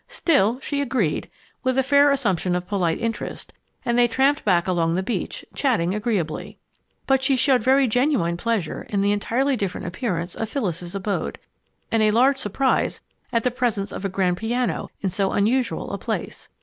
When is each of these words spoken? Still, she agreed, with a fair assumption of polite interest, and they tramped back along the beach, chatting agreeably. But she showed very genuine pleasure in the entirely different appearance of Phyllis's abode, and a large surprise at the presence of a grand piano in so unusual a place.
Still, 0.07 0.59
she 0.61 0.81
agreed, 0.81 1.29
with 1.61 1.77
a 1.77 1.83
fair 1.83 2.09
assumption 2.09 2.55
of 2.55 2.67
polite 2.67 2.99
interest, 2.99 3.53
and 3.85 3.99
they 3.99 4.07
tramped 4.07 4.43
back 4.43 4.67
along 4.67 4.95
the 4.95 5.03
beach, 5.03 5.45
chatting 5.53 5.93
agreeably. 5.93 6.57
But 7.05 7.21
she 7.21 7.35
showed 7.35 7.61
very 7.61 7.87
genuine 7.87 8.35
pleasure 8.35 8.87
in 8.89 9.01
the 9.03 9.11
entirely 9.11 9.55
different 9.55 9.85
appearance 9.85 10.33
of 10.33 10.49
Phyllis's 10.49 10.95
abode, 10.95 11.37
and 11.91 12.01
a 12.01 12.09
large 12.09 12.39
surprise 12.39 12.99
at 13.31 13.43
the 13.43 13.51
presence 13.51 13.91
of 13.91 14.03
a 14.03 14.09
grand 14.09 14.37
piano 14.37 14.89
in 15.01 15.11
so 15.11 15.33
unusual 15.33 15.91
a 15.91 15.99
place. 15.99 16.49